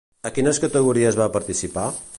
A 0.29 0.29
quines 0.37 0.61
categories 0.63 1.21
va 1.21 1.31
participar? 1.39 1.87